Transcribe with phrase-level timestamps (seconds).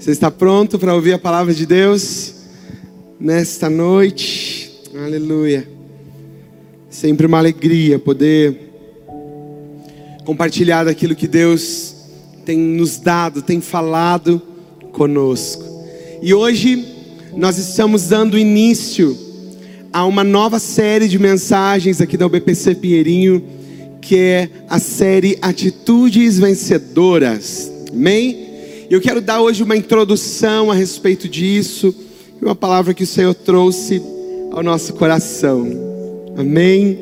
[0.00, 2.32] Você está pronto para ouvir a palavra de Deus
[3.20, 4.72] nesta noite?
[4.94, 5.68] Aleluia.
[6.88, 8.72] Sempre uma alegria poder
[10.24, 11.94] compartilhar daquilo que Deus
[12.46, 14.40] tem nos dado, tem falado
[14.90, 15.62] conosco.
[16.22, 16.82] E hoje
[17.36, 19.14] nós estamos dando início
[19.92, 23.44] a uma nova série de mensagens aqui da UBPC Pinheirinho,
[24.00, 27.70] que é a série Atitudes Vencedoras.
[27.92, 28.49] Amém?
[28.90, 31.94] Eu quero dar hoje uma introdução a respeito disso,
[32.42, 34.02] uma palavra que o Senhor trouxe
[34.50, 36.34] ao nosso coração.
[36.36, 36.98] Amém.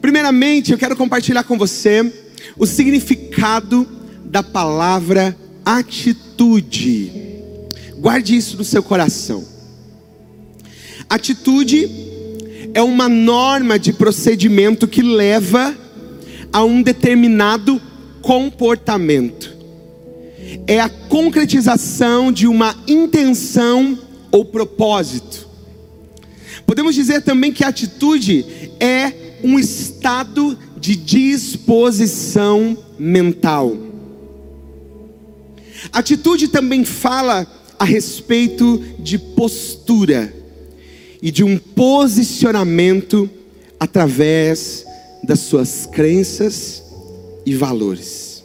[0.00, 2.10] Primeiramente, eu quero compartilhar com você
[2.56, 3.86] o significado
[4.24, 5.36] da palavra
[5.66, 7.12] atitude.
[7.98, 9.44] Guarde isso no seu coração.
[11.10, 11.90] Atitude
[12.72, 15.84] é uma norma de procedimento que leva
[16.56, 17.78] a um determinado
[18.22, 19.54] comportamento.
[20.66, 23.98] É a concretização de uma intenção
[24.32, 25.46] ou propósito.
[26.64, 33.76] Podemos dizer também que a atitude é um estado de disposição mental.
[35.92, 37.46] Atitude também fala
[37.78, 40.34] a respeito de postura
[41.20, 43.28] e de um posicionamento
[43.78, 44.85] através
[45.26, 46.82] das suas crenças
[47.44, 48.44] e valores.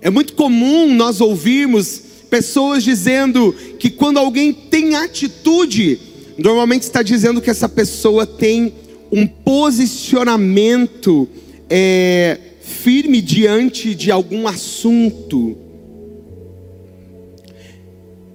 [0.00, 5.98] É muito comum nós ouvirmos pessoas dizendo que quando alguém tem atitude,
[6.36, 8.72] normalmente está dizendo que essa pessoa tem
[9.10, 11.28] um posicionamento
[11.68, 15.56] é, firme diante de algum assunto.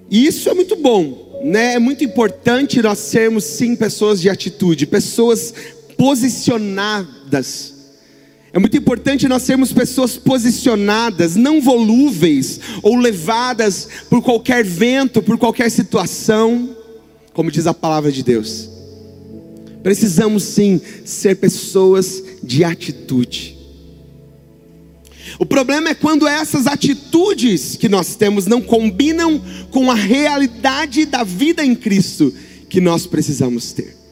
[0.09, 1.75] E isso é muito bom, né?
[1.75, 5.53] É muito importante nós sermos sim pessoas de atitude, pessoas
[5.97, 7.73] posicionadas.
[8.53, 15.39] É muito importante nós sermos pessoas posicionadas, não volúveis ou levadas por qualquer vento, por
[15.39, 16.77] qualquer situação,
[17.33, 18.69] como diz a palavra de Deus.
[19.81, 23.57] Precisamos sim ser pessoas de atitude.
[25.39, 31.23] O problema é quando essas atitudes que nós temos não combinam com a realidade da
[31.23, 32.31] vida em Cristo
[32.69, 34.02] que nós precisamos ter.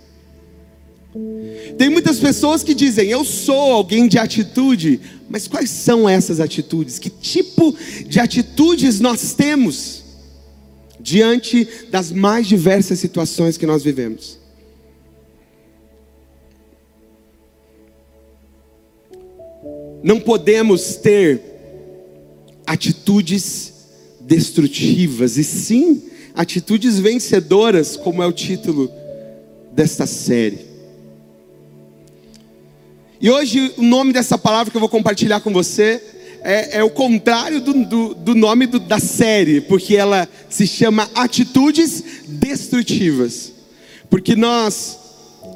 [1.77, 4.99] Tem muitas pessoas que dizem, eu sou alguém de atitude,
[5.29, 6.99] mas quais são essas atitudes?
[6.99, 7.75] Que tipo
[8.07, 10.03] de atitudes nós temos
[10.99, 14.39] diante das mais diversas situações que nós vivemos?
[20.01, 21.41] Não podemos ter
[22.65, 23.73] atitudes
[24.21, 28.89] destrutivas, e sim atitudes vencedoras, como é o título
[29.73, 30.70] desta série.
[33.21, 36.01] E hoje o nome dessa palavra que eu vou compartilhar com você
[36.41, 41.07] é, é o contrário do, do, do nome do, da série, porque ela se chama
[41.13, 43.51] Atitudes Destrutivas.
[44.09, 44.97] Porque nós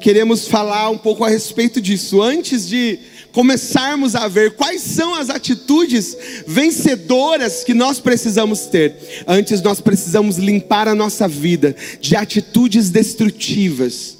[0.00, 2.22] queremos falar um pouco a respeito disso.
[2.22, 3.00] Antes de
[3.32, 6.16] começarmos a ver quais são as atitudes
[6.46, 8.94] vencedoras que nós precisamos ter,
[9.26, 14.15] antes nós precisamos limpar a nossa vida de atitudes destrutivas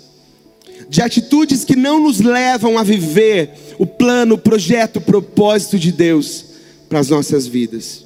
[0.88, 5.92] de atitudes que não nos levam a viver o plano, o projeto, o propósito de
[5.92, 6.44] Deus
[6.88, 8.04] para as nossas vidas.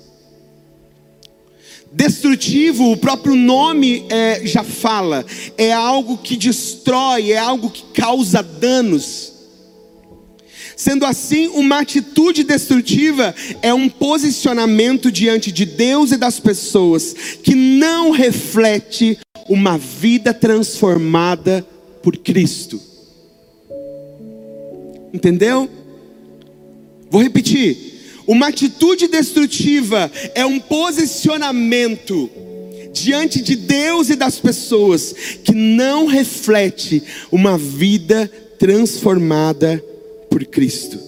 [1.92, 5.24] Destrutivo, o próprio nome é, já fala,
[5.58, 9.32] é algo que destrói, é algo que causa danos.
[10.76, 17.54] Sendo assim, uma atitude destrutiva é um posicionamento diante de Deus e das pessoas que
[17.54, 19.18] não reflete
[19.48, 21.66] uma vida transformada
[22.02, 22.80] por Cristo.
[25.12, 25.68] Entendeu?
[27.10, 27.90] Vou repetir.
[28.26, 32.30] Uma atitude destrutiva é um posicionamento
[32.92, 39.82] diante de Deus e das pessoas que não reflete uma vida transformada
[40.28, 40.98] por Cristo.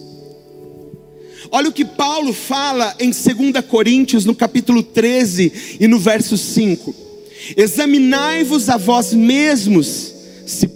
[1.51, 6.95] Olha o que Paulo fala em 2 Coríntios, no capítulo 13 e no verso 5:
[7.57, 10.12] Examinai-vos a vós mesmos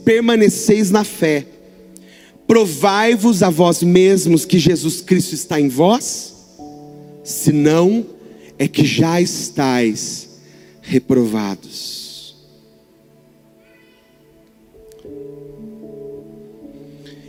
[0.07, 1.45] permaneceis na fé,
[2.47, 6.33] provai-vos a vós mesmos que Jesus Cristo está em vós,
[7.25, 8.07] se não,
[8.57, 10.29] é que já estáis
[10.81, 12.37] reprovados.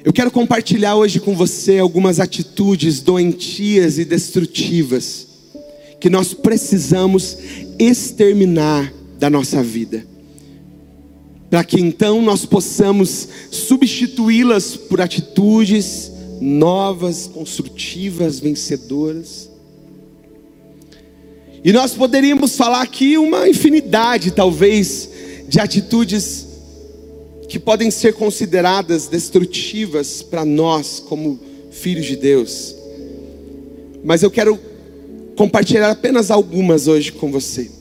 [0.05, 5.27] Eu quero compartilhar hoje com você algumas atitudes doentias e destrutivas
[5.99, 7.39] que nós precisamos
[7.79, 10.16] exterminar da nossa vida
[11.49, 16.11] para que então nós possamos substituí-las por atitudes
[16.41, 19.49] novas, construtivas, vencedoras.
[21.63, 25.09] E nós poderíamos falar aqui uma infinidade, talvez,
[25.47, 26.45] de atitudes
[27.47, 31.39] que podem ser consideradas destrutivas para nós, como
[31.71, 32.75] filhos de Deus.
[34.03, 34.59] Mas eu quero
[35.35, 37.71] compartilhar apenas algumas hoje com você.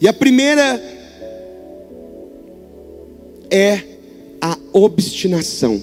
[0.00, 0.99] E a primeira
[3.50, 3.82] é
[4.40, 5.80] a obstinação.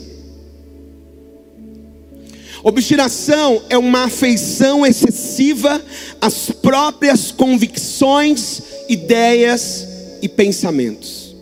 [2.64, 5.82] Obstinação é uma afeição excessiva
[6.20, 9.88] às próprias convicções, ideias
[10.22, 11.36] e pensamentos.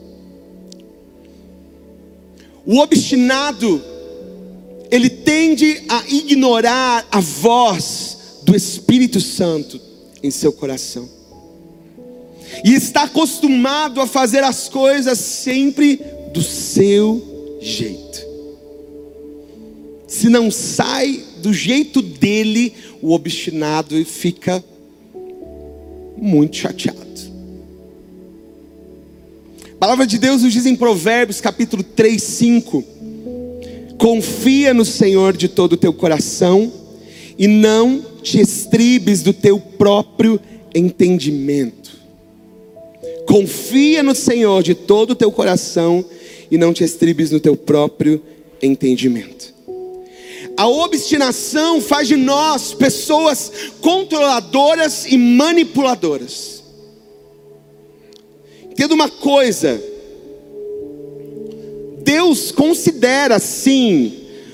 [2.66, 3.81] O obstinado,
[4.92, 9.80] ele tende a ignorar a voz do Espírito Santo
[10.22, 11.14] em seu coração.
[12.63, 15.99] E está acostumado a fazer as coisas sempre
[16.33, 18.25] do seu jeito.
[20.07, 24.63] Se não sai do jeito dele, o obstinado fica
[26.17, 27.05] muito chateado.
[29.73, 32.83] A palavra de Deus nos diz em Provérbios capítulo 3, 5:
[33.97, 36.71] Confia no Senhor de todo o teu coração
[37.37, 40.39] e não te estribes do teu próprio
[40.73, 41.91] entendimento.
[43.35, 46.05] Confia no Senhor de todo o teu coração
[46.49, 48.23] e não te estribes no teu próprio
[48.63, 49.53] entendimento.
[50.55, 53.51] A obstinação faz de nós pessoas
[53.81, 56.63] controladoras e manipuladoras.
[58.71, 59.83] Entenda uma coisa:
[62.03, 64.13] Deus considera sim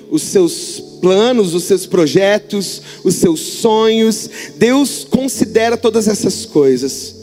[0.09, 7.20] os seus planos, os seus projetos, os seus sonhos, Deus considera todas essas coisas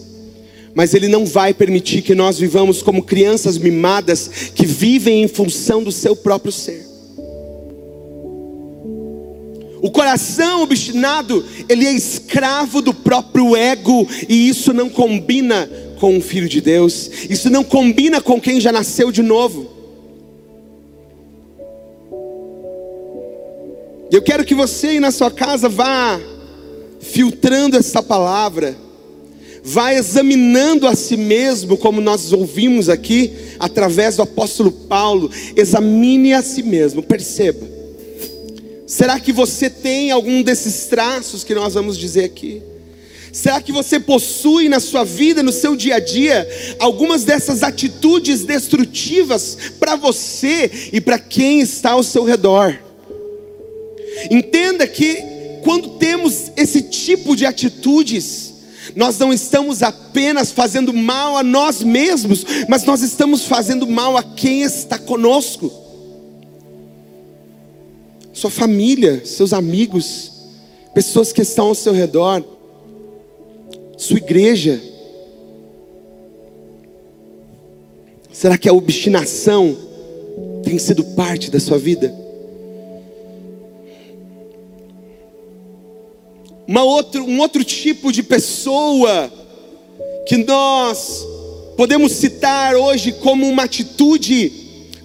[0.79, 5.83] mas Ele não vai permitir que nós vivamos como crianças mimadas que vivem em função
[5.83, 6.87] do seu próprio ser.
[9.83, 16.21] O coração obstinado, ele é escravo do próprio ego, e isso não combina com o
[16.21, 19.69] filho de Deus, isso não combina com quem já nasceu de novo.
[24.13, 26.21] Eu quero que você aí na sua casa vá
[27.01, 28.87] filtrando essa palavra
[29.63, 36.43] vai examinando a si mesmo, como nós ouvimos aqui, através do apóstolo Paulo, examine a
[36.43, 37.67] si mesmo, perceba.
[38.87, 42.63] Será que você tem algum desses traços que nós vamos dizer aqui?
[43.31, 48.45] Será que você possui na sua vida, no seu dia a dia, algumas dessas atitudes
[48.45, 52.79] destrutivas para você e para quem está ao seu redor?
[54.31, 55.23] Entenda que
[55.63, 58.48] quando temos esse tipo de atitudes,
[58.95, 64.23] nós não estamos apenas fazendo mal a nós mesmos, mas nós estamos fazendo mal a
[64.23, 65.71] quem está conosco.
[68.33, 70.33] Sua família, seus amigos,
[70.95, 72.45] pessoas que estão ao seu redor,
[73.97, 74.81] sua igreja.
[78.33, 79.77] Será que a obstinação
[80.63, 82.28] tem sido parte da sua vida?
[86.69, 89.33] Uma outro, um outro tipo de pessoa
[90.27, 91.27] que nós
[91.79, 94.53] podemos citar hoje como uma atitude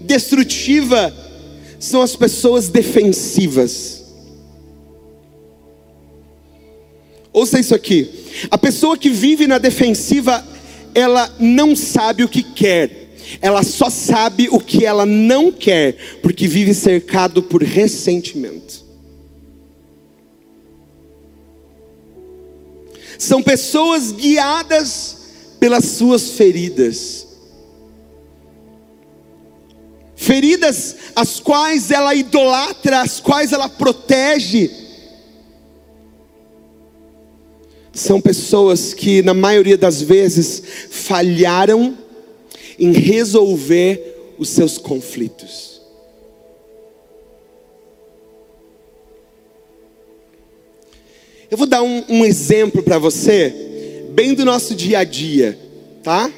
[0.02, 1.16] destrutiva
[1.80, 4.04] são as pessoas defensivas.
[7.32, 8.10] Ouça isso aqui.
[8.52, 10.46] A pessoa que vive na defensiva,
[10.94, 13.16] ela não sabe o que quer.
[13.42, 18.83] Ela só sabe o que ela não quer, porque vive cercado por ressentimento.
[23.24, 25.18] São pessoas guiadas
[25.60, 27.26] pelas suas feridas.
[30.16, 34.70] Feridas as quais ela idolatra, as quais ela protege.
[37.94, 41.98] São pessoas que, na maioria das vezes, falharam
[42.80, 45.73] em resolver os seus conflitos.
[51.50, 53.54] Eu vou dar um, um exemplo para você,
[54.12, 55.58] bem do nosso dia a dia,
[56.02, 56.32] tá?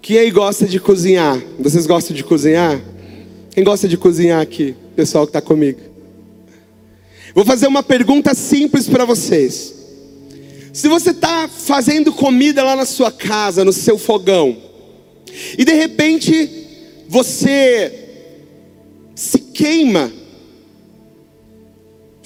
[0.00, 1.42] Quem aí gosta de cozinhar?
[1.58, 2.80] Vocês gostam de cozinhar?
[3.52, 4.74] Quem gosta de cozinhar aqui?
[4.94, 5.80] Pessoal que está comigo.
[7.34, 9.74] Vou fazer uma pergunta simples para vocês.
[10.72, 14.56] Se você está fazendo comida lá na sua casa, no seu fogão,
[15.56, 16.50] e de repente
[17.08, 17.92] você
[19.14, 20.12] se queima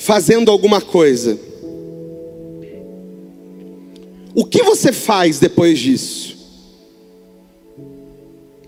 [0.09, 1.39] fazendo alguma coisa.
[4.35, 6.35] O que você faz depois disso?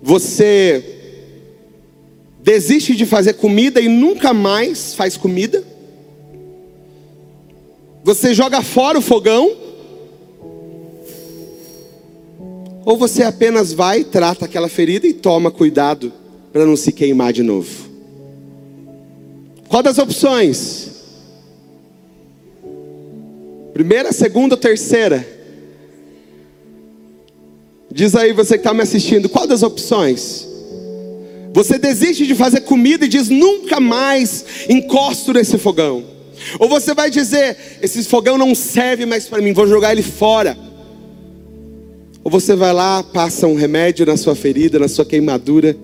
[0.03, 0.85] Você
[2.43, 5.65] desiste de fazer comida e nunca mais faz comida?
[8.05, 9.51] Você joga fora o fogão?
[12.85, 16.13] Ou você apenas vai, trata aquela ferida e toma cuidado
[16.53, 17.89] para não se queimar de novo?
[19.71, 20.90] Qual das opções?
[23.81, 25.27] Primeira, segunda terceira?
[27.91, 30.47] Diz aí você que está me assistindo, qual das opções?
[31.55, 36.05] Você desiste de fazer comida e diz: nunca mais encosto nesse fogão.
[36.59, 40.59] Ou você vai dizer: esse fogão não serve mais para mim, vou jogar ele fora.
[42.23, 45.75] Ou você vai lá, passa um remédio na sua ferida, na sua queimadura,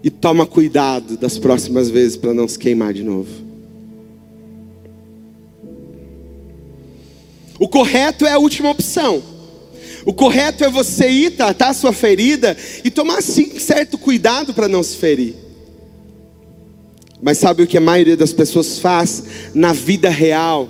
[0.00, 3.45] e toma cuidado das próximas vezes para não se queimar de novo.
[7.58, 9.22] O correto é a última opção.
[10.04, 14.68] O correto é você ir tratar a sua ferida e tomar sim certo cuidado para
[14.68, 15.34] não se ferir.
[17.20, 20.68] Mas sabe o que a maioria das pessoas faz na vida real?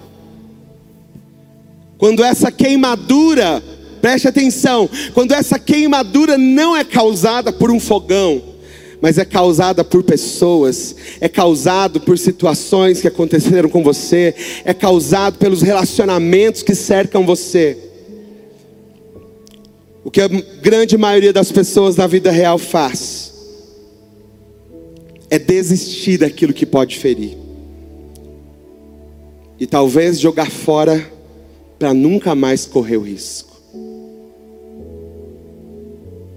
[1.98, 3.62] Quando essa queimadura,
[4.00, 8.55] preste atenção, quando essa queimadura não é causada por um fogão,
[9.00, 14.34] mas é causada por pessoas, é causado por situações que aconteceram com você,
[14.64, 17.76] é causado pelos relacionamentos que cercam você.
[20.04, 23.32] O que a grande maioria das pessoas na vida real faz
[25.28, 27.36] é desistir daquilo que pode ferir.
[29.58, 31.10] E talvez jogar fora
[31.78, 33.56] para nunca mais correr o risco.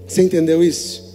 [0.06, 1.09] Você entendeu isso?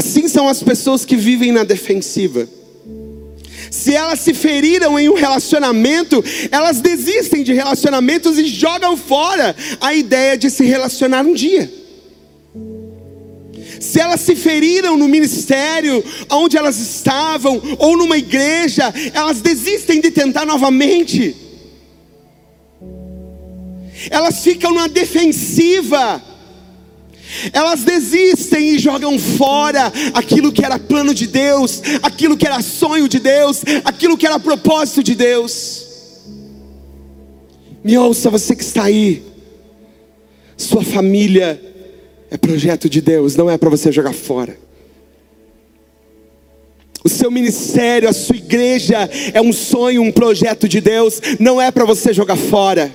[0.00, 2.48] Assim são as pessoas que vivem na defensiva.
[3.70, 9.92] Se elas se feriram em um relacionamento, elas desistem de relacionamentos e jogam fora a
[9.92, 11.70] ideia de se relacionar um dia.
[13.78, 20.10] Se elas se feriram no ministério onde elas estavam, ou numa igreja, elas desistem de
[20.10, 21.36] tentar novamente.
[24.08, 26.29] Elas ficam na defensiva
[27.52, 33.08] elas desistem e jogam fora aquilo que era plano de Deus, aquilo que era sonho
[33.08, 35.86] de Deus, aquilo que era propósito de Deus.
[37.82, 39.22] Me ouça, você que está aí,
[40.56, 41.60] sua família
[42.30, 44.56] é projeto de Deus, não é para você jogar fora.
[47.02, 51.70] O seu ministério, a sua igreja é um sonho, um projeto de Deus, não é
[51.70, 52.94] para você jogar fora.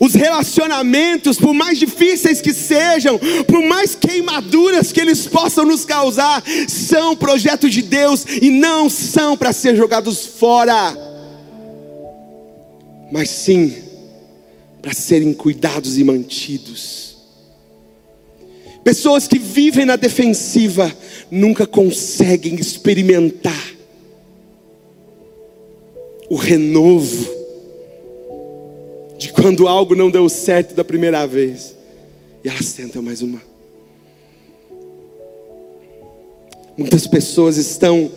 [0.00, 6.42] Os relacionamentos, por mais difíceis que sejam, por mais queimaduras que eles possam nos causar,
[6.68, 10.96] são projeto de Deus e não são para ser jogados fora,
[13.10, 13.74] mas sim
[14.80, 17.16] para serem cuidados e mantidos.
[18.82, 20.92] Pessoas que vivem na defensiva
[21.30, 23.72] nunca conseguem experimentar
[26.28, 27.41] o renovo
[29.22, 31.76] de quando algo não deu certo da primeira vez.
[32.42, 33.40] E elas tentam mais uma.
[36.76, 38.10] Muitas pessoas estão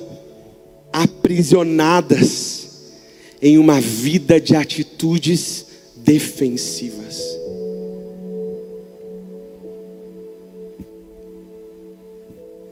[0.92, 2.96] aprisionadas
[3.40, 7.22] em uma vida de atitudes defensivas.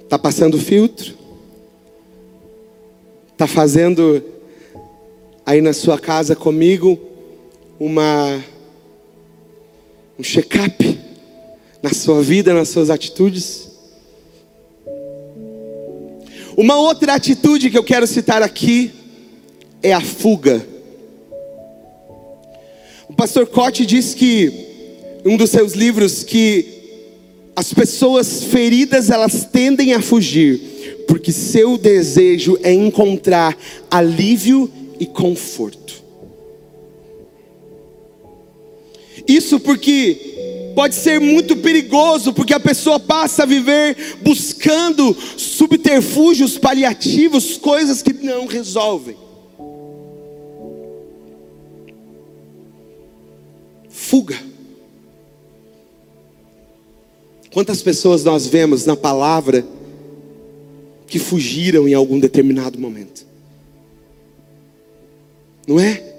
[0.02, 1.13] Está passando filtro?
[3.32, 4.24] Está fazendo
[5.46, 7.12] aí na sua casa comigo
[7.86, 8.42] uma
[10.18, 10.98] um check-up
[11.82, 13.68] na sua vida, nas suas atitudes.
[16.56, 18.90] Uma outra atitude que eu quero citar aqui
[19.82, 20.66] é a fuga.
[23.10, 26.66] O pastor Cote diz que em um dos seus livros que
[27.54, 33.58] as pessoas feridas elas tendem a fugir, porque seu desejo é encontrar
[33.92, 34.72] alívio
[35.02, 36.03] e conforto.
[39.27, 47.58] Isso porque pode ser muito perigoso, porque a pessoa passa a viver buscando subterfúgios paliativos,
[47.58, 49.15] coisas que não resolvem.
[53.89, 54.38] Fuga.
[57.51, 59.65] Quantas pessoas nós vemos na palavra
[61.08, 63.25] que fugiram em algum determinado momento?
[65.68, 66.12] Não é?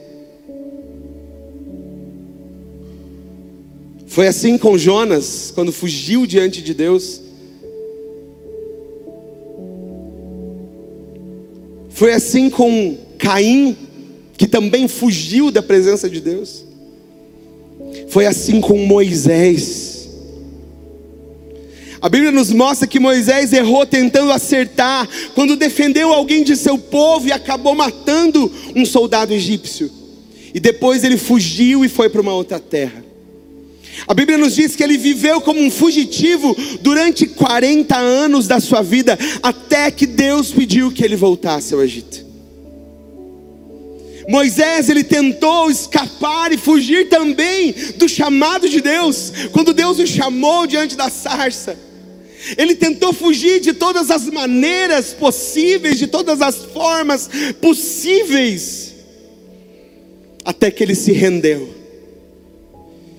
[4.15, 7.21] Foi assim com Jonas, quando fugiu diante de Deus.
[11.89, 13.77] Foi assim com Caim,
[14.39, 16.65] que também fugiu da presença de Deus.
[18.07, 20.09] Foi assim com Moisés.
[22.01, 27.27] A Bíblia nos mostra que Moisés errou tentando acertar, quando defendeu alguém de seu povo
[27.27, 29.91] e acabou matando um soldado egípcio.
[30.55, 33.04] E depois ele fugiu e foi para uma outra terra.
[34.07, 38.83] A Bíblia nos diz que ele viveu como um fugitivo durante 40 anos da sua
[38.83, 42.25] vida, até que Deus pediu que ele voltasse ao Egito.
[44.29, 50.67] Moisés ele tentou escapar e fugir também do chamado de Deus, quando Deus o chamou
[50.67, 51.79] diante da sarça.
[52.59, 58.95] Ele tentou fugir de todas as maneiras possíveis, de todas as formas possíveis,
[60.45, 61.84] até que ele se rendeu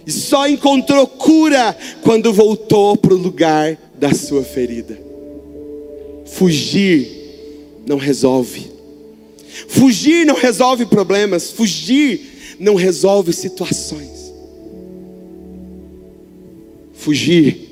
[0.05, 4.99] e só encontrou cura quando voltou para o lugar da sua ferida.
[6.25, 7.07] Fugir
[7.85, 8.71] não resolve.
[9.67, 11.51] Fugir não resolve problemas.
[11.51, 14.33] Fugir não resolve situações.
[16.93, 17.69] Fugir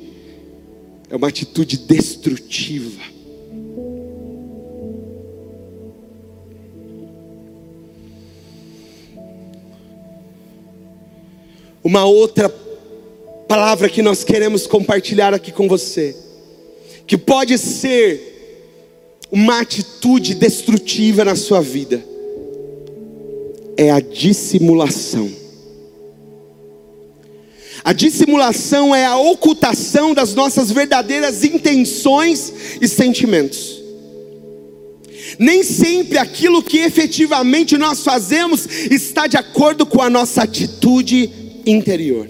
[1.10, 3.13] é uma atitude destrutiva.
[11.84, 12.50] Uma outra
[13.48, 16.16] palavra que nós queremos compartilhar aqui com você,
[17.06, 18.32] que pode ser
[19.30, 22.04] uma atitude destrutiva na sua vida,
[23.76, 25.30] é a dissimulação.
[27.84, 33.84] A dissimulação é a ocultação das nossas verdadeiras intenções e sentimentos.
[35.38, 42.30] Nem sempre aquilo que efetivamente nós fazemos está de acordo com a nossa atitude interior.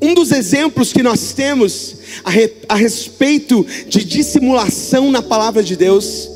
[0.00, 5.74] Um dos exemplos que nós temos a, re, a, respeito de dissimulação na palavra de
[5.74, 6.30] Deus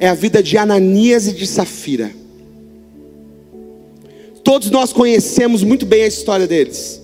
[0.00, 2.10] é a vida de Ananias e de Safira.
[4.42, 7.00] Todos nós conhecemos muito bem a história deles.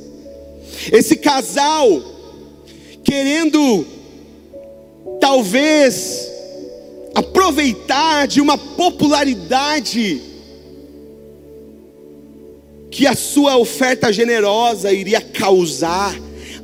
[0.91, 2.03] Esse casal,
[3.05, 3.85] querendo
[5.21, 6.31] talvez
[7.15, 10.32] aproveitar de uma popularidade
[12.93, 16.15] que a sua oferta generosa iria causar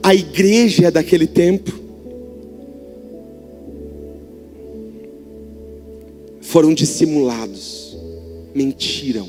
[0.03, 1.73] à igreja daquele tempo.
[6.43, 7.97] Foram dissimulados,
[8.55, 9.27] mentiram.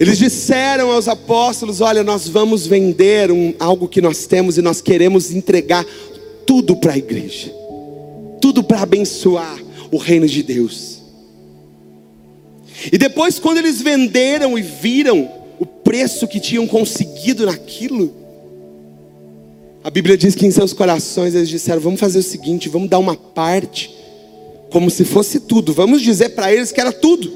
[0.00, 4.80] Eles disseram aos apóstolos: Olha, nós vamos vender um, algo que nós temos e nós
[4.80, 5.84] queremos entregar
[6.46, 7.52] tudo para a igreja,
[8.40, 9.58] tudo para abençoar
[9.90, 10.97] o reino de Deus.
[12.92, 18.14] E depois, quando eles venderam e viram o preço que tinham conseguido naquilo,
[19.82, 22.98] a Bíblia diz que em seus corações eles disseram: Vamos fazer o seguinte, vamos dar
[22.98, 23.94] uma parte,
[24.70, 27.32] como se fosse tudo, vamos dizer para eles que era tudo,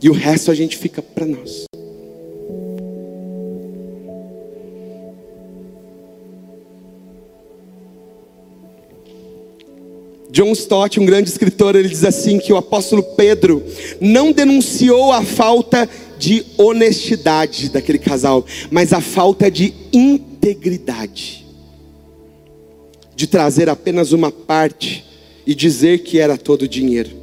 [0.00, 1.69] e o resto a gente fica para nós.
[10.30, 13.62] John Stott, um grande escritor, ele diz assim que o apóstolo Pedro
[14.00, 15.88] não denunciou a falta
[16.18, 21.46] de honestidade daquele casal, mas a falta de integridade.
[23.16, 25.04] De trazer apenas uma parte
[25.46, 27.19] e dizer que era todo o dinheiro.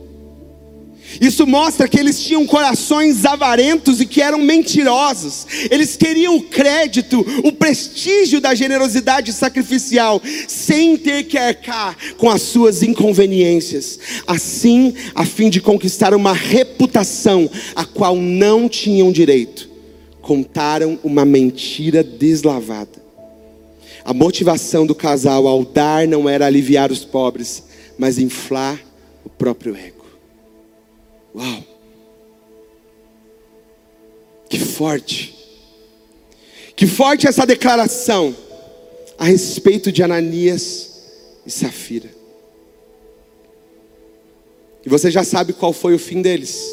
[1.21, 5.47] Isso mostra que eles tinham corações avarentos e que eram mentirosos.
[5.71, 12.41] Eles queriam o crédito, o prestígio da generosidade sacrificial, sem ter que arcar com as
[12.41, 13.99] suas inconveniências.
[14.27, 19.69] Assim, a fim de conquistar uma reputação a qual não tinham direito,
[20.21, 23.07] contaram uma mentira deslavada.
[24.03, 27.63] A motivação do casal ao dar não era aliviar os pobres,
[27.97, 28.79] mas inflar
[29.25, 29.96] o próprio ego.
[31.37, 31.63] Uau!
[34.49, 35.35] Que forte!
[36.75, 38.35] Que forte essa declaração
[39.17, 41.01] a respeito de Ananias
[41.45, 42.09] e Safira.
[44.85, 46.63] E você já sabe qual foi o fim deles.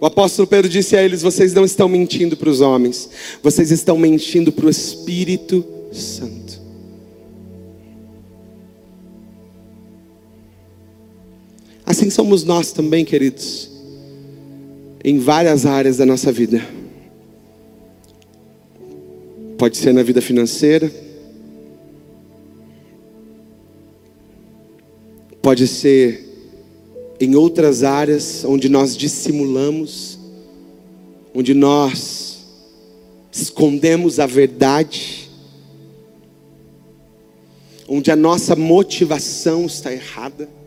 [0.00, 3.10] O apóstolo Pedro disse a eles: Vocês não estão mentindo para os homens,
[3.42, 6.47] vocês estão mentindo para o Espírito Santo.
[11.88, 13.70] Assim somos nós também, queridos,
[15.02, 16.62] em várias áreas da nossa vida.
[19.56, 20.92] Pode ser na vida financeira,
[25.40, 26.28] pode ser
[27.18, 30.18] em outras áreas onde nós dissimulamos,
[31.34, 32.44] onde nós
[33.32, 35.30] escondemos a verdade,
[37.88, 40.57] onde a nossa motivação está errada.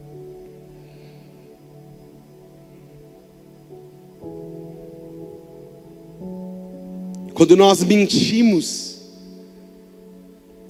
[7.41, 8.97] Quando nós mentimos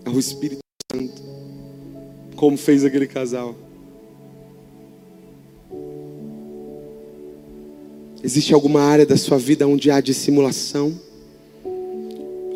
[0.05, 1.21] ao Espírito Santo,
[2.37, 3.57] como fez aquele casal.
[8.23, 10.97] Existe alguma área da sua vida onde há dissimulação?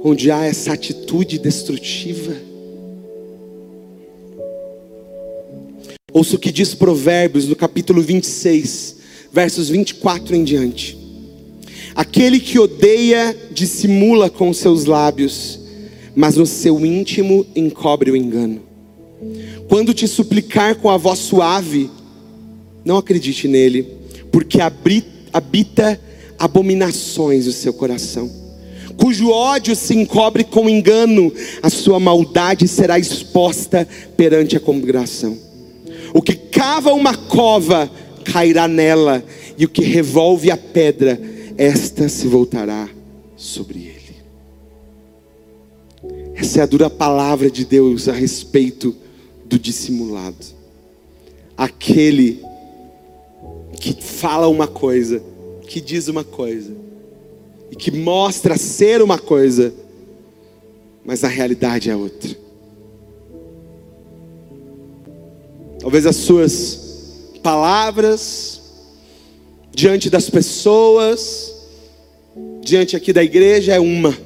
[0.01, 2.37] Onde há essa atitude destrutiva?
[6.13, 8.95] Ouça o que diz Provérbios no capítulo 26,
[9.33, 11.04] versos 24 em diante.
[11.95, 15.59] Aquele que odeia dissimula com seus lábios,
[16.13, 18.61] mas no seu íntimo encobre o engano.
[19.69, 21.89] Quando te suplicar com a voz suave,
[22.83, 23.87] não acredite nele,
[24.31, 25.99] porque habita
[26.37, 28.29] abominações o seu coração,
[28.97, 31.31] cujo ódio se encobre com engano,
[31.63, 35.37] a sua maldade será exposta perante a congregação.
[36.13, 37.89] O que cava uma cova
[38.25, 39.23] cairá nela,
[39.57, 41.19] e o que revolve a pedra,
[41.57, 42.89] esta se voltará
[43.35, 44.15] sobre ele.
[46.35, 48.95] Essa é a dura palavra de Deus a respeito
[49.45, 50.45] do dissimulado.
[51.57, 52.43] Aquele
[53.79, 55.21] que fala uma coisa,
[55.67, 56.75] que diz uma coisa,
[57.71, 59.73] e que mostra ser uma coisa,
[61.05, 62.35] mas a realidade é outra.
[65.79, 66.79] Talvez as suas
[67.43, 68.64] palavras,
[69.75, 71.53] diante das pessoas,
[72.61, 74.17] diante aqui da igreja, é uma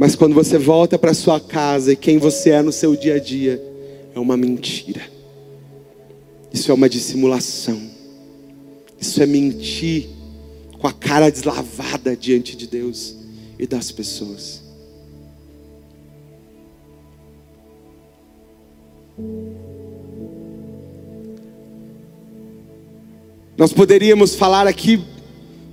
[0.00, 3.18] mas quando você volta para sua casa e quem você é no seu dia a
[3.18, 3.62] dia
[4.14, 5.02] é uma mentira.
[6.50, 7.78] Isso é uma dissimulação.
[8.98, 10.08] Isso é mentir
[10.78, 13.14] com a cara deslavada diante de Deus
[13.58, 14.62] e das pessoas.
[23.60, 24.98] Nós poderíamos falar aqui,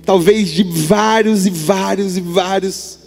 [0.04, 2.98] talvez, de vários e vários e vários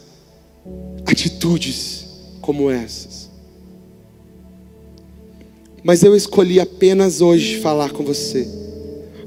[1.06, 2.08] atitudes
[2.42, 3.30] como essas.
[5.84, 8.48] Mas eu escolhi apenas hoje falar com você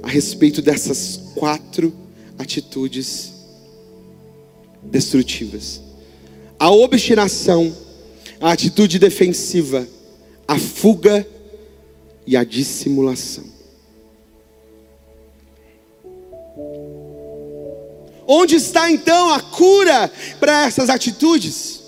[0.02, 1.94] a respeito dessas quatro
[2.36, 3.32] atitudes
[4.82, 5.80] destrutivas:
[6.58, 7.72] a obstinação,
[8.40, 9.86] a atitude defensiva,
[10.48, 11.24] a fuga
[12.26, 13.53] e a dissimulação.
[18.26, 20.10] Onde está então a cura
[20.40, 21.80] para essas atitudes?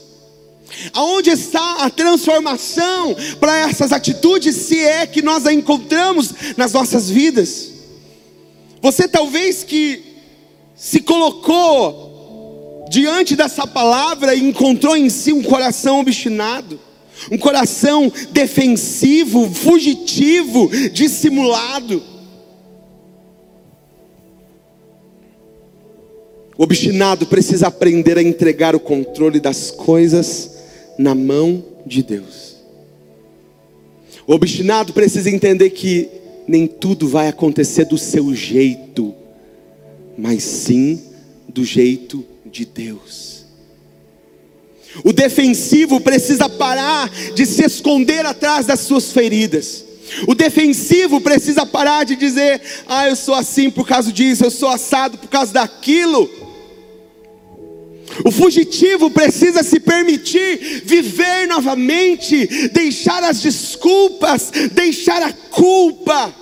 [0.93, 7.09] Aonde está a transformação para essas atitudes, se é que nós a encontramos nas nossas
[7.09, 7.71] vidas?
[8.83, 10.05] Você talvez que
[10.75, 16.79] se colocou diante dessa palavra e encontrou em si um coração obstinado,
[17.31, 22.03] um coração defensivo, fugitivo, dissimulado.
[26.59, 30.53] O obstinado precisa aprender a entregar o controle das coisas
[30.99, 32.57] na mão de Deus.
[34.27, 36.09] O obstinado precisa entender que
[36.49, 39.15] nem tudo vai acontecer do seu jeito,
[40.17, 41.01] mas sim
[41.49, 43.45] do jeito de Deus.
[45.05, 49.85] O defensivo precisa parar de se esconder atrás das suas feridas.
[50.27, 54.69] O defensivo precisa parar de dizer: ah, eu sou assim por causa disso, eu sou
[54.69, 56.46] assado por causa daquilo.
[58.25, 66.35] O fugitivo precisa se permitir viver novamente, deixar as desculpas, deixar a culpa.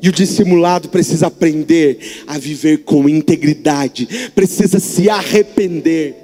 [0.00, 6.14] E o dissimulado precisa aprender a viver com integridade, precisa se arrepender.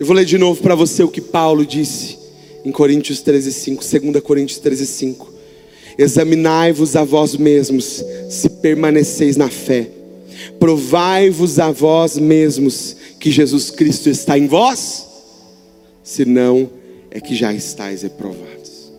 [0.00, 2.21] Eu vou ler de novo para você o que Paulo disse
[2.64, 5.32] em Coríntios 13, 5, 2 Coríntios 13, 5.
[5.98, 9.88] Examinai-vos a vós mesmos, se permaneceis na fé.
[10.58, 15.06] Provai-vos a vós mesmos que Jesus Cristo está em vós,
[16.02, 16.70] senão
[17.10, 18.92] é que já estáis reprovados.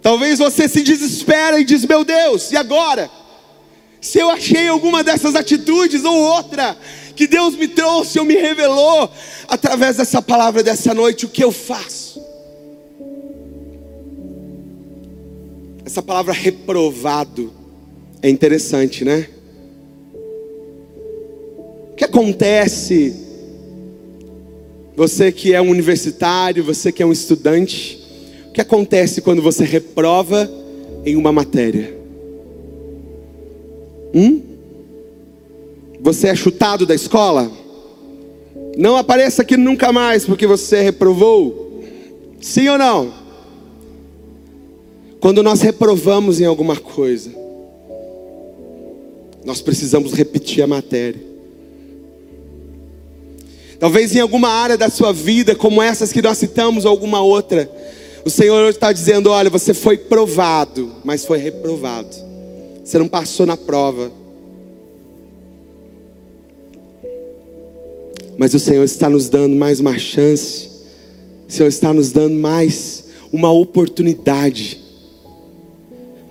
[0.00, 3.10] Talvez você se desespera e diz: Meu Deus, e agora?
[4.02, 6.76] Se eu achei alguma dessas atitudes ou outra,
[7.14, 9.08] que Deus me trouxe ou me revelou
[9.46, 12.20] através dessa palavra dessa noite, o que eu faço?
[15.86, 17.52] Essa palavra reprovado
[18.20, 19.28] é interessante, né?
[21.92, 23.14] O que acontece?
[24.96, 28.02] Você que é um universitário, você que é um estudante,
[28.48, 30.50] o que acontece quando você reprova
[31.06, 32.01] em uma matéria?
[34.14, 34.42] Hum?
[36.00, 37.50] Você é chutado da escola?
[38.76, 41.82] Não apareça aqui nunca mais porque você reprovou.
[42.40, 43.12] Sim ou não?
[45.20, 47.30] Quando nós reprovamos em alguma coisa,
[49.44, 51.22] nós precisamos repetir a matéria.
[53.78, 57.70] Talvez em alguma área da sua vida, como essas que nós citamos, ou alguma outra,
[58.24, 62.31] o Senhor está dizendo: olha, você foi provado, mas foi reprovado.
[62.92, 64.12] Você não passou na prova.
[68.36, 70.68] Mas o Senhor está nos dando mais uma chance.
[71.48, 74.78] O Senhor está nos dando mais uma oportunidade.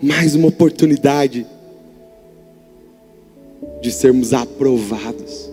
[0.04, 1.48] Mais uma oportunidade
[3.82, 5.50] de sermos aprovados.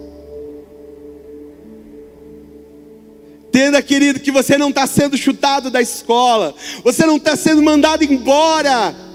[3.49, 8.05] Entenda, querido, que você não está sendo chutado da escola, você não está sendo mandado
[8.05, 9.08] embora.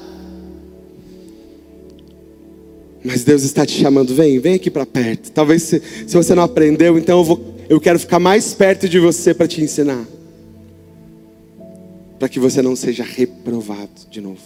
[3.04, 5.30] Mas Deus está te chamando, vem, vem aqui para perto.
[5.32, 8.98] Talvez se, se, você não aprendeu, então eu, vou, eu quero ficar mais perto de
[8.98, 10.06] você para te ensinar.
[12.18, 14.42] Para que você não seja reprovado de novo.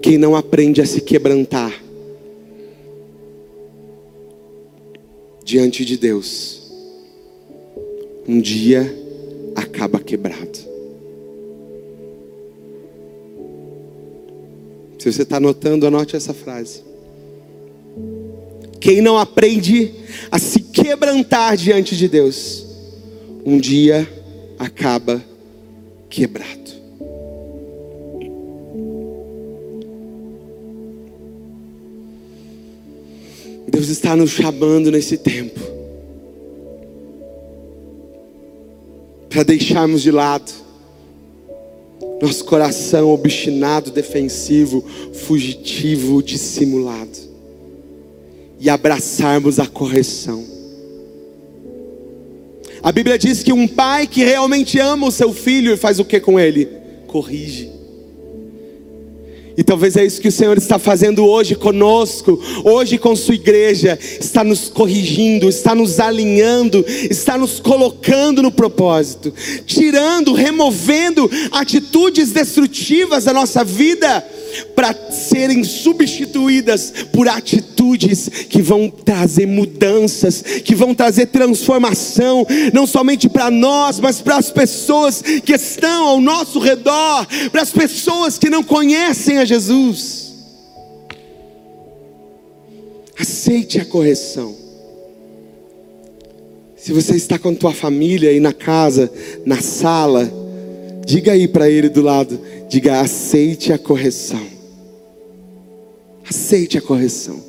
[0.00, 1.82] Quem não aprende a se quebrantar
[5.44, 6.65] diante de Deus,
[8.28, 8.92] um dia
[9.54, 10.58] acaba quebrado.
[14.98, 16.82] Se você está anotando, anote essa frase.
[18.80, 19.92] Quem não aprende
[20.30, 22.66] a se quebrantar diante de Deus,
[23.44, 24.08] um dia
[24.58, 25.22] acaba
[26.10, 26.56] quebrado.
[33.68, 35.75] Deus está nos chamando nesse tempo
[39.36, 40.50] para deixarmos de lado
[42.22, 47.18] nosso coração obstinado, defensivo, fugitivo, dissimulado
[48.58, 50.42] e abraçarmos a correção.
[52.82, 56.18] A Bíblia diz que um pai que realmente ama o seu filho faz o que
[56.18, 56.66] com ele?
[57.06, 57.75] Corrige.
[59.56, 63.98] E talvez é isso que o Senhor está fazendo hoje conosco, hoje com Sua igreja,
[64.20, 69.32] está nos corrigindo, está nos alinhando, está nos colocando no propósito,
[69.64, 74.24] tirando, removendo atitudes destrutivas da nossa vida
[74.74, 83.28] para serem substituídas por atitudes que vão trazer mudanças, que vão trazer transformação, não somente
[83.28, 88.50] para nós, mas para as pessoas que estão ao nosso redor, para as pessoas que
[88.50, 90.26] não conhecem a Jesus.
[93.18, 94.54] Aceite a correção.
[96.76, 99.10] Se você está com a tua família aí na casa,
[99.44, 100.30] na sala,
[101.04, 102.38] diga aí para ele do lado,
[102.68, 104.46] Diga: aceite a correção.
[106.28, 107.40] Aceite a correção.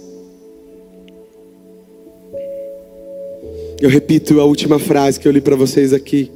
[3.80, 6.32] Eu repito a última frase que eu li para vocês aqui.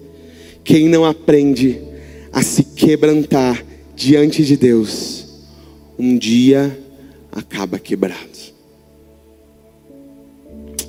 [0.64, 1.82] Quem não aprende
[2.32, 3.66] a se quebrantar
[3.96, 5.28] diante de Deus,
[5.98, 6.78] um dia
[7.32, 8.52] acaba quebrado.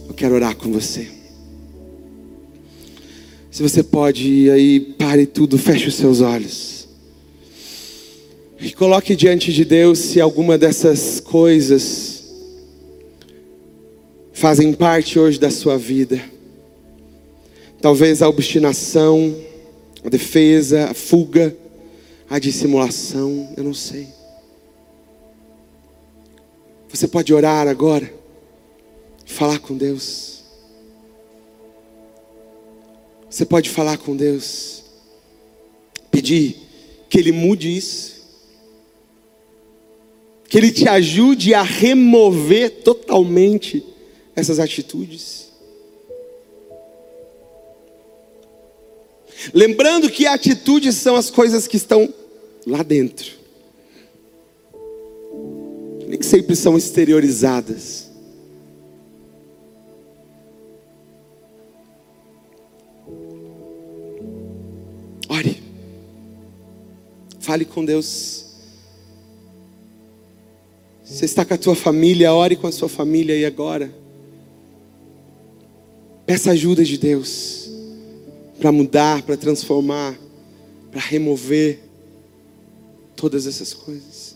[0.08, 1.08] Eu quero orar com você.
[3.50, 6.71] Se você pode, aí pare tudo, feche os seus olhos.
[8.62, 12.32] E coloque diante de Deus se alguma dessas coisas
[14.32, 16.22] fazem parte hoje da sua vida.
[17.80, 19.36] Talvez a obstinação,
[20.04, 21.56] a defesa, a fuga,
[22.30, 24.06] a dissimulação, eu não sei.
[26.88, 28.14] Você pode orar agora,
[29.26, 30.44] falar com Deus.
[33.28, 34.84] Você pode falar com Deus,
[36.12, 36.58] pedir
[37.10, 38.21] que Ele mude isso
[40.52, 43.82] que Ele te ajude a remover totalmente
[44.36, 45.50] essas atitudes.
[49.54, 52.12] Lembrando que atitudes são as coisas que estão
[52.66, 53.32] lá dentro,
[56.06, 58.10] nem sempre são exteriorizadas.
[65.30, 65.62] Ore,
[67.40, 68.41] fale com Deus.
[71.12, 73.92] Você está com a tua família, ore com a sua família e agora.
[76.24, 77.70] Peça ajuda de Deus
[78.58, 80.18] para mudar, para transformar,
[80.90, 81.80] para remover
[83.14, 84.34] todas essas coisas.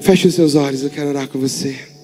[0.00, 1.95] Feche os seus olhos, eu quero orar com você.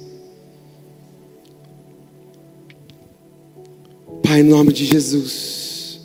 [4.33, 6.01] Pai, em nome de Jesus.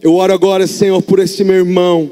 [0.00, 2.10] Eu oro agora, Senhor, por esse meu irmão,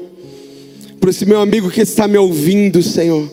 [0.99, 3.27] por esse meu amigo que está me ouvindo, Senhor.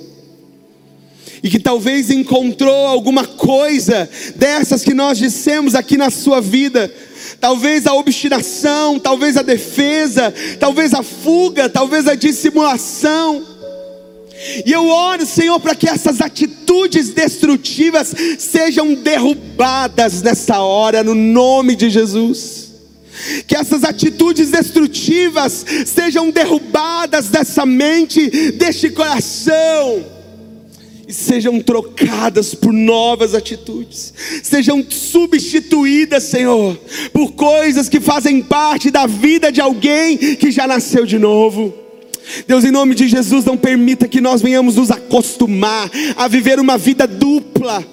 [1.42, 6.90] E que talvez encontrou alguma coisa dessas que nós dissemos aqui na sua vida.
[7.38, 13.44] Talvez a obstinação, talvez a defesa, talvez a fuga, talvez a dissimulação.
[14.64, 21.76] E eu oro, Senhor, para que essas atitudes destrutivas sejam derrubadas nessa hora, no nome
[21.76, 22.70] de Jesus.
[23.46, 30.20] Que essas atitudes destrutivas sejam derrubadas dessa mente, deste coração
[31.10, 36.78] e sejam trocadas por novas atitudes, sejam substituídas, Senhor,
[37.12, 41.74] por coisas que fazem parte da vida de alguém que já nasceu de novo.
[42.46, 46.78] Deus, em nome de Jesus, não permita que nós venhamos nos acostumar a viver uma
[46.78, 47.84] vida dupla,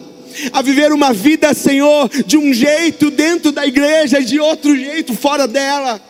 [0.52, 5.13] a viver uma vida, Senhor, de um jeito dentro da igreja e de outro jeito
[5.13, 6.02] fora dela.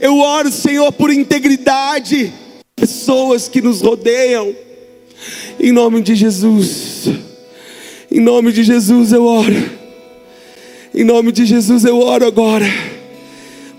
[0.00, 2.32] Eu oro, Senhor, por integridade,
[2.74, 4.54] pessoas que nos rodeiam,
[5.60, 7.08] em nome de Jesus,
[8.10, 9.70] em nome de Jesus eu oro,
[10.94, 12.97] em nome de Jesus eu oro agora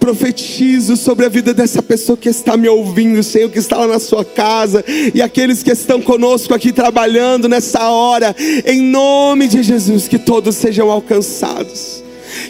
[0.10, 4.00] profetizo sobre a vida dessa pessoa que está me ouvindo, Senhor, que está lá na
[4.00, 10.08] sua casa, e aqueles que estão conosco aqui trabalhando nessa hora, em nome de Jesus,
[10.08, 12.04] que todos sejam alcançados.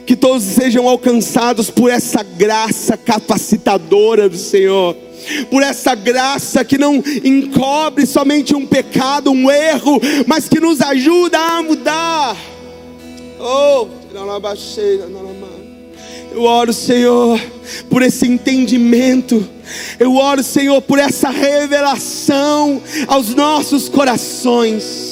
[0.06, 4.96] Que todos sejam alcançados por essa graça capacitadora do Senhor
[5.52, 11.38] por essa graça que não encobre somente um pecado, um erro, mas que nos ajuda
[11.38, 12.38] a mudar.
[13.38, 15.59] Oh, não, não, não,
[16.32, 17.40] eu oro, Senhor,
[17.90, 19.48] por esse entendimento.
[20.00, 25.10] Eu oro, Senhor, por essa revelação aos nossos corações.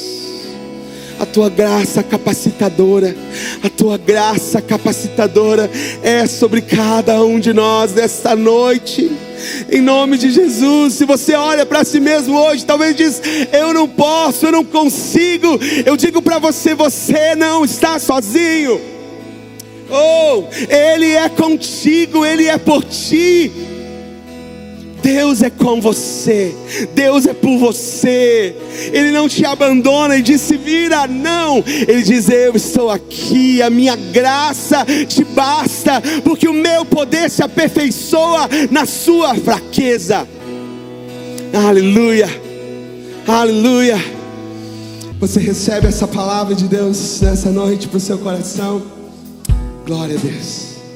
[1.19, 3.15] A tua graça capacitadora,
[3.63, 5.69] a tua graça capacitadora
[6.03, 9.11] é sobre cada um de nós nesta noite.
[9.71, 13.19] Em nome de Jesus, se você olha para si mesmo hoje, talvez diz:
[13.51, 15.59] "Eu não posso, eu não consigo".
[15.85, 18.96] Eu digo para você, você não está sozinho.
[19.89, 23.51] Oh, Ele é contigo, Ele é por ti.
[25.07, 26.53] Deus é com você,
[26.93, 28.53] Deus é por você.
[28.91, 31.63] Ele não te abandona e disse: vira, não.
[31.65, 37.41] Ele diz: Eu estou aqui, a minha graça te basta, porque o meu poder se
[37.41, 40.27] aperfeiçoa na sua fraqueza.
[41.53, 42.29] Aleluia,
[43.25, 43.97] aleluia.
[45.21, 48.96] Você recebe essa palavra de Deus nessa noite para o seu coração.
[49.87, 50.66] Glória a Deus.